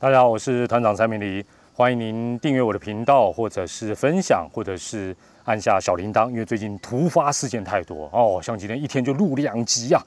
[0.00, 1.44] 大家好，我是团长蔡明黎，
[1.74, 10.02] 欢迎您订阅我的频道，或者是分享，或者是按下小铃铛，因为最近突发事件太多哦，像今天一天就录两集啊。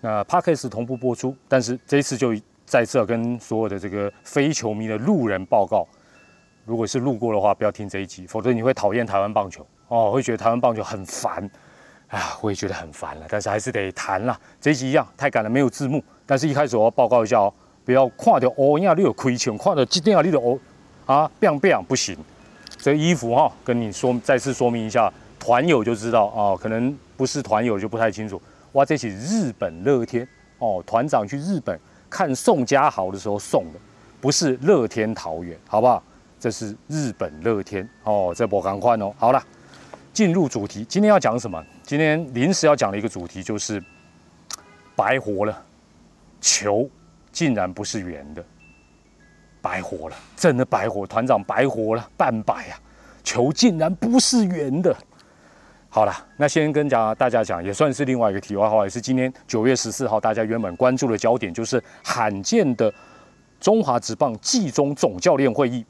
[0.00, 5.86] 那 Podcast 同步播出，但是这一次就再次跟所有的这个非球迷的路人报告，
[6.64, 11.48] 如果是路过的话，不要听这一集，否则你会讨厌台湾棒球哦，会觉得台湾棒球很烦。
[12.08, 14.36] 啊，我也觉得很烦了，但是还是得谈了。
[14.60, 17.54] 这一集一样太赶了，没有字幕，但是一开始我要报告一下哦。
[17.86, 20.58] 不要看到欧亚你有亏钱，看到今天啊你的欧
[21.06, 22.18] 啊变变不行。
[22.76, 28.42] 这衣服哈，跟你说再次说明一下，团友就知道啊，可能不是团友就不太清楚。
[28.72, 30.26] 哇，这是日本乐天
[30.58, 31.78] 哦，团长去日本
[32.10, 33.78] 看宋家豪的时候送的，
[34.20, 36.02] 不是乐天桃园，好不好？
[36.40, 39.14] 这是日本乐天哦，这波赶快哦。
[39.16, 39.40] 好了，
[40.12, 41.64] 进入主题，今天要讲什么？
[41.84, 43.80] 今天临时要讲的一个主题就是
[44.96, 45.64] 白活了，
[46.40, 46.90] 球。
[47.36, 48.42] 竟然不是圆的，
[49.60, 52.80] 白活了，真的白活，团长白活了半百啊！
[53.22, 54.96] 球竟然不是圆的。
[55.90, 62.90] 好了，那先跟讲大家讲，也算是另外一个题外话，也是今天九月十四号大家原本关注的焦点，就是罕见的
[63.60, 65.84] 中华职棒季中总教练会议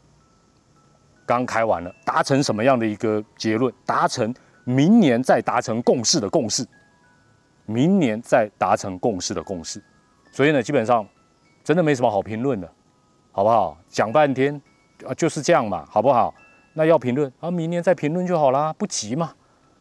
[1.24, 3.72] 刚开完了，达成什么样的一个结论？
[3.84, 6.66] 达成明年再达成共识的共识，
[7.66, 9.80] 明年再达成共识的共识。
[10.32, 11.06] 所以呢，基本上。
[11.66, 12.72] 真的没什么好评论的，
[13.32, 13.76] 好不好？
[13.88, 14.54] 讲半天
[15.04, 16.32] 啊，就是这样嘛，好不好？
[16.74, 19.32] 那要评论啊，明年再评论就好啦，不急嘛。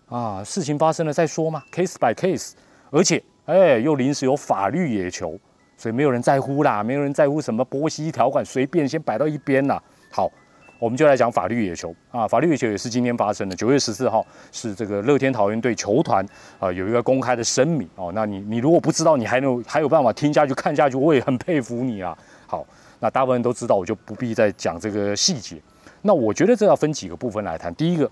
[0.08, 2.54] 啊，事情发生了再说嘛，case by case。
[2.90, 5.38] 而且，哎，又临时有法律野求，
[5.78, 9.80] 所以没有人在乎啦，没有人在乎什么波西条款，随便先摆到一边啦。
[10.12, 10.32] 好。
[10.78, 13.56] 我们就来讲法律野球啊，法律野球也是今天发生的。
[13.56, 16.26] 九月十四号是这个乐天桃园队球团
[16.60, 18.12] 啊有一个公开的声明哦。
[18.14, 22.16] 那你你如果不知道，你还能还有办法听下去看下去，我也很佩服你啊。
[22.46, 22.66] 好，
[23.00, 25.62] 那大部分人都知道，我就不必再讲这个细节。
[26.02, 27.74] 那我觉得这要分几个部分来谈。
[27.74, 28.10] 第一个，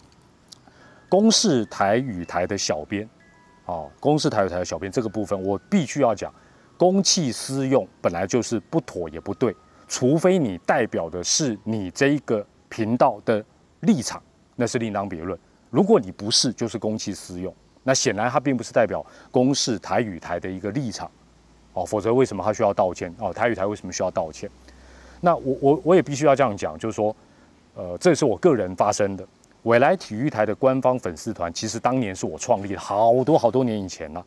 [1.10, 3.08] 公视台语台的小编
[3.66, 6.34] 哦，公视台语台的小编这个部分，我必须要讲，
[6.78, 9.54] 公器私用本来就是不妥也不对，
[9.88, 12.44] 除非你代表的是你这一个。
[12.74, 13.46] 频道的
[13.82, 14.20] 立场
[14.56, 15.38] 那是另当别论。
[15.70, 17.54] 如果你不是，就是公器私用，
[17.84, 21.10] 那显然它并不是代表公视台语台的一个立场
[21.74, 21.86] 哦。
[21.86, 23.32] 否则为什么他需要道歉哦？
[23.32, 24.50] 台语台为什么需要道歉？
[25.22, 27.16] 那我我我也必须要这样讲，就是说，
[27.76, 29.24] 呃，这是我个人发生的。
[29.62, 34.26] 未来体育台的官方粉丝团，其实当年是我创立的，好多好多年以前了。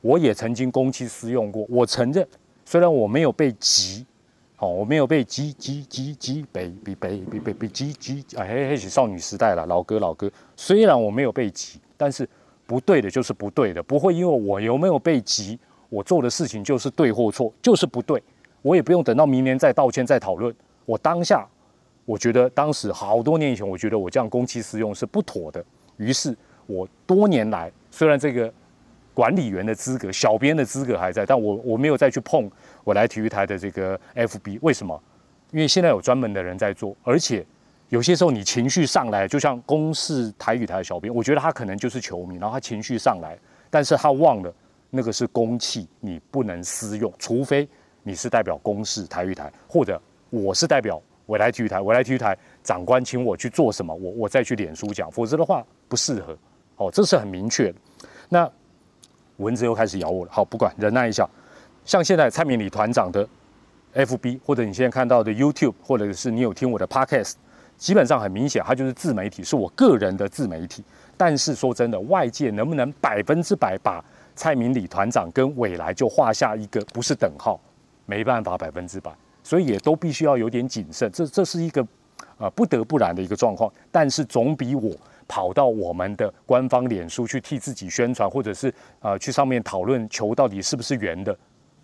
[0.00, 2.26] 我也曾经公器私用过，我承认，
[2.64, 4.06] 虽然我没有被急。
[4.60, 10.30] 哦，我没有被击击击击被被被被被被击击，哎嘿嘿，是少女时代了，老歌老歌。
[10.54, 12.28] 虽然我没有被击，但是
[12.66, 18.22] 不对的就是不对的，不会因为我有没有被击，我做的事情就是对或错，就是不对。
[18.60, 20.54] 我也不用等到明年再道歉再讨论。
[20.84, 21.48] 我当下，
[22.04, 25.64] 我觉得当时好多年以前，我觉得我这样公器私用是不妥的。
[25.96, 28.52] 于是，我多年来虽然这个。
[29.20, 32.50] 管理员的资格、小编的资格还在，但我我没有再去碰
[32.84, 34.98] 我来体育台的这个 FB，为什么？
[35.50, 37.44] 因为现在有专门的人在做，而且
[37.90, 43.38] 有些时候你情绪上来，就像公视台语台的小编，我觉得他可能就是球迷，然后他情绪上来，
[43.68, 44.50] 但是他忘了
[44.88, 47.68] 那个是公器，你不能私用，除非
[48.02, 56.34] 你是代表公视台语台，或者我是代表我来体育台，我来体育台长官请我去做什么，我我再去脸书讲，否则的话不适合。
[56.76, 57.74] 哦，这是很明确的。
[58.30, 58.50] 那。
[59.40, 60.30] 蚊子又开始咬我了。
[60.30, 61.28] 好，不管，忍耐一下。
[61.84, 63.26] 像现在蔡明礼团长的
[63.94, 67.32] FB，或者你现在看到的 YouTube，或者是你有听我的 Podcast，
[67.76, 70.84] 基本上很明显，它就是自媒体，是我个人的自媒体。
[71.16, 74.04] 但是说真的，外界能不能百分之百把
[74.36, 77.58] 蔡明礼团长跟未来就画下一个不是等号？
[78.06, 79.10] 没办法，百分之百，
[79.42, 81.10] 所以也都必须要有点谨慎。
[81.10, 81.86] 这这是一个
[82.38, 83.72] 呃不得不然的一个状况。
[83.90, 84.94] 但是总比我。
[85.30, 91.36] 跑到我们的官方脸书去替自己宣传，或者是呃去上面讨论球到底是不是圆的，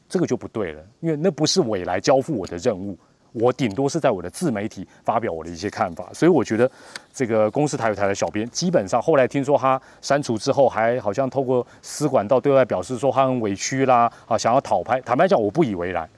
[0.09, 2.99] 这个就不对了，因为那不是未来交付我的任务，
[3.33, 6.69] 我顶多是在我的自媒体发表我的一些看法，所以我觉得
[7.13, 16.09] 这个公司台有台的小编，基本上后来听说他删除之后，还好像透过私管道对外表示说他很委屈啦，啊想要讨拍，坦白讲我不以为然，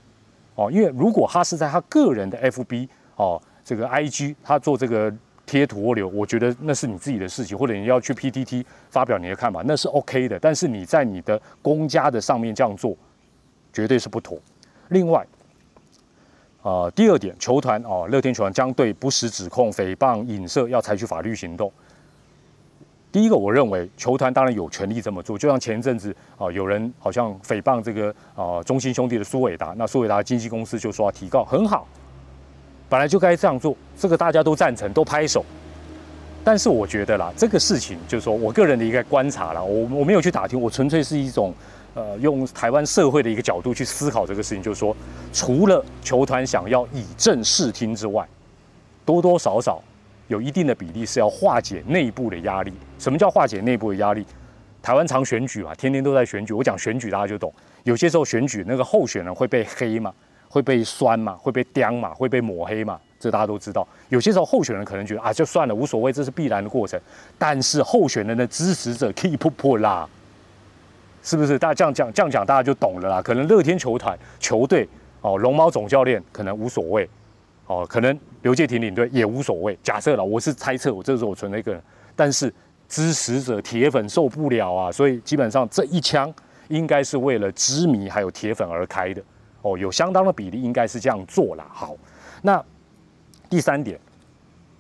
[0.55, 5.13] 哦，因为如果他是在他个人的 FB 哦这个 IG 他做这个。
[5.49, 10.39] 贴图或留，我觉得那是你自己的事情，或者你要去 PTT 发表你的看法，那是 OK 的。
[10.39, 12.95] 但是你在你的公家的上面这样做，
[13.73, 14.39] 绝对是不妥。
[14.89, 15.27] 另外，
[16.61, 21.73] 呃，第二点，球团哦，乐天球团将对不实指控、诽谤、影射要采取法律行动。
[23.11, 31.89] 第一个，我认为球团当然有权利这么做，就像前一阵子啊，有人好像诽谤这个啊中兴兄弟的苏伟达，那苏伟达经纪公司就说要提告，很好。
[32.89, 35.45] 本来就该这样做，这个大家都赞成，都拍手。
[36.45, 41.53] 但是我觉得啦，这个事情就是说我个人的一个观察啦，我我没有去打听，我纯粹是一种
[41.93, 44.97] 呃用台湾社会的一个角度去思考这个事情，就是说，
[45.33, 48.27] 除了球团想要以正视听之外，
[49.05, 49.83] 多多少少
[50.29, 52.73] 有一定的比例是要化解内部的压力。
[52.99, 54.25] 什么叫化解内部的压力？
[54.81, 56.55] 台湾常选举嘛，天天都在选举。
[56.55, 57.53] 我讲选举大家就懂，
[57.83, 60.11] 有些时候选举那个候选人会被黑嘛。
[60.49, 63.87] 会被酸嘛，会被刁嘛，会被抹黑嘛，这大家都知道。
[64.09, 66.99] 有些时候候选人可能觉得啊，就算了，无所谓，这是必然的过程。
[67.39, 70.09] 但是候选人的支持者 keep up 啦，
[71.23, 71.59] 是不是？
[71.59, 73.21] 大家这样讲，这样讲大家就懂了啦。
[73.21, 74.89] 可能乐天球团球队
[75.21, 77.09] 哦，龙猫总教练可能无所谓
[77.67, 79.79] 哦，可能刘介廷领队也无所谓。
[79.83, 81.83] 假设了，我是猜测，我这时候我存了一个人，
[82.17, 82.53] 但是
[82.89, 86.33] 支持者铁粉受不了啊，所以基本上这一枪
[86.69, 89.23] 应该是为了知迷还有铁粉而开的。
[89.63, 91.67] 哦，有相当的比例应该是这样做了。
[91.69, 91.97] 好，
[92.43, 92.65] 那
[93.51, 93.99] 第三点，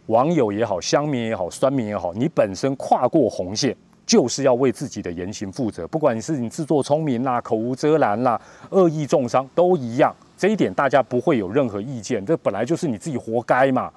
[0.06, 3.76] 网友也好，乡民也好，酸民也好，你本身跨过红线，
[4.06, 5.86] 就是要为自己的言行负责。
[5.88, 8.40] 不管你是你自作聪明啦，口无遮拦啦，
[8.70, 10.14] 恶意重伤都一样。
[10.36, 13.90] 这一点大家不会有任何意见，这本来就是你自己活该嘛，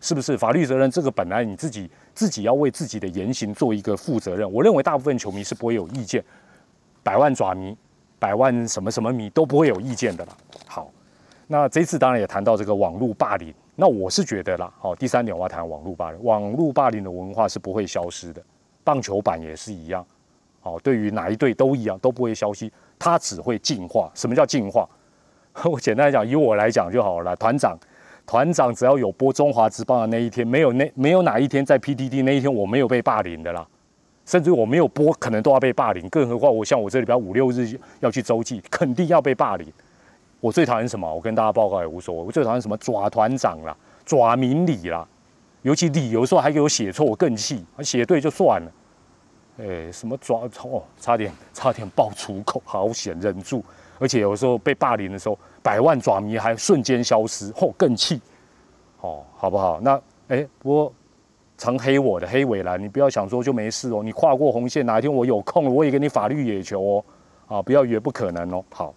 [0.00, 0.36] 是不是？
[0.36, 4.50] 法律责任这个本来你自己自己要为自己的言行做一个负责任。
[4.52, 6.24] 我认为大部分球迷是不会有意见，
[7.04, 7.76] 百万爪迷。
[8.22, 10.32] 百万什么什么米都不会有意见的啦。
[10.68, 10.88] 好，
[11.48, 13.52] 那这次当然也谈到这个网络霸凌。
[13.74, 16.22] 那我是觉得啦，好，第三点我要谈网络霸凌。
[16.22, 18.40] 网络霸凌的文化是不会消失的，
[18.84, 20.06] 棒球版也是一样。
[20.60, 24.08] 好，对于哪一队都一样，都不会消失，它只会进化。
[24.14, 24.88] 什么叫进化？
[25.64, 27.34] 我简单来讲，以我来讲就好了。
[27.34, 27.76] 团长，
[28.24, 33.66] 团长只要有播中华职棒的那一天，没有那没有哪一天在 PDD 那一天我没有被霸凌的啦。
[34.24, 36.08] 甚至我没有播，可能都要被霸凌。
[36.08, 39.66] 更何况我像我这里边五六日要去洲际，肯定要被霸凌。
[40.40, 41.12] 我最讨厌什么？
[41.12, 42.22] 我跟大家报告也无所谓。
[42.22, 42.76] 我最讨厌什么？
[42.76, 45.06] 抓团长啦，抓明理啦。
[45.62, 47.64] 尤其理有时候还给我写错，我更气。
[47.80, 48.72] 写对就算了。
[49.58, 53.64] 哎，什么抓哦，差点差点爆粗口，好险忍住。
[53.98, 58.20] 而且有时候被霸凌的时候，百万爪迷还瞬间消失，哦，更气。
[59.00, 59.80] 哦，好不好？
[59.80, 60.92] 那哎，不过。
[61.62, 64.02] 常黑我的黑尾蓝，你不要想说就没事哦。
[64.02, 67.04] 你跨过红线，哪一天我有空了，我也给你法律野球哦。
[67.46, 68.64] 啊，不要以为不可能哦。
[68.72, 68.92] 好，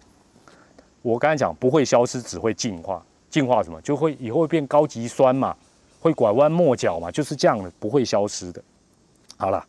[1.00, 3.00] 我刚才讲不会消失，只会进化。
[3.30, 3.80] 进化什么？
[3.82, 5.54] 就会以后会变高级酸嘛，
[6.00, 8.60] 会拐弯抹角嘛，就是这样的，不会消失的。
[9.36, 9.64] 好了，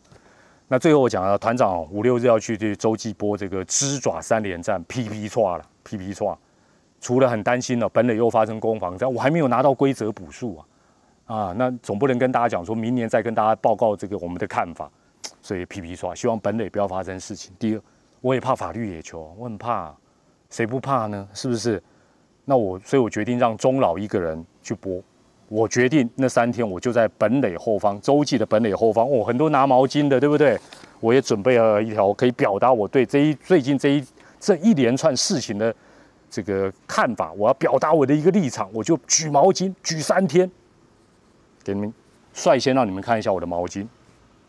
[0.66, 6.36] 那最后我讲了，团长五六日要去这洲际播这个鸡爪三连战，噼噼唰了，噼噼唰。
[7.00, 10.66] 除了很担心了，本垒又发生攻防战，我还没有拿到规则补数啊。
[11.28, 14.90] 啊，那总不能跟大家讲说明年再跟大家报告这个我们的看法，
[15.42, 17.52] 所以皮皮说希望本垒不要发生事情。
[17.58, 17.80] 第二，
[18.22, 19.94] 我也怕法律野球，我很怕，
[20.48, 21.28] 谁不怕呢？
[21.34, 21.80] 是不是？
[22.46, 25.02] 那我，所以我决定让钟老一个人去播。
[25.50, 30.58] 我决定那三天我就在本垒后方，洲际的本垒后方，哦，很多拿毛巾的，对不对？
[31.00, 34.04] 我也准备了一条可以表达我对这一最近这一
[34.40, 35.74] 这一连串事情的
[36.30, 40.50] 这个看法，我要表达我的一个立场，我就举毛巾举三天。
[41.68, 41.92] 给你们
[42.32, 43.86] 率先让你们看一下我的毛巾，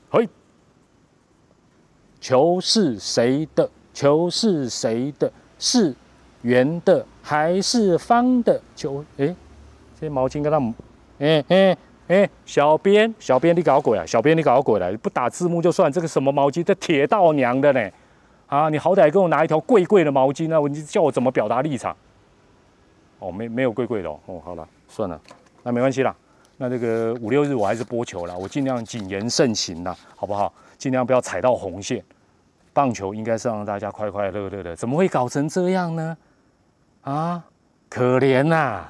[0.10, 0.26] 嘿，
[2.22, 3.70] 球是谁的？
[3.94, 5.30] 球是谁的？
[5.58, 5.94] 是
[6.44, 8.62] 圆的还是方的？
[8.74, 9.36] 球，哎，
[10.00, 10.74] 这毛巾跟他们，
[11.20, 11.78] 哎哎
[12.08, 14.06] 哎，小编，小编你搞鬼啊！
[14.06, 14.98] 小编你搞鬼了！
[15.00, 16.64] 不打字幕就算，这个什么毛巾？
[16.64, 17.90] 这铁道娘的呢？
[18.48, 20.66] 啊，你好歹给我拿一条贵贵的毛巾啊！
[20.70, 21.94] 你叫我怎么表达立场？
[23.20, 24.18] 哦，没没有贵贵的哦。
[24.28, 25.20] 哦，好了，算了，
[25.64, 26.16] 那没关系啦。
[26.62, 30.54] 那这个五六日我还是播球了，我尽量谨言慎行啦，好不好？
[30.78, 32.04] 尽量不要踩到红线。
[32.74, 36.18] 棒球应该是让大家快快乐乐的，怎么会搞成这样呢？
[37.04, 37.42] 啊，
[37.90, 38.88] 可怜呐，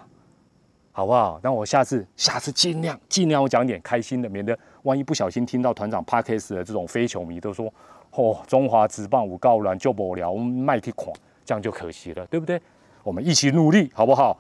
[0.92, 1.40] 好不好？
[1.44, 7.72] 那我下次下次尽量尽量我讲点开心的，免得万一不小心听到团长 Parkes 的这种非球迷都说
[8.14, 12.60] 哦，中华职棒五告软就不了，我们卖铁狂，这样就可惜了，对不对？
[13.04, 14.36] 我们一起努力，好不好？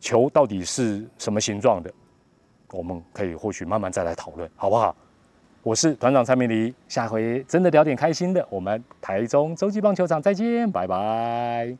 [0.00, 1.92] 球到底是什么形状的？
[2.72, 4.94] 我们可以或许慢慢再来讨论，好不好？
[5.62, 8.46] 我是团长蔡明黎，下回真的聊点开心的。
[8.50, 11.74] 我们台中洲际棒球场再见，拜拜。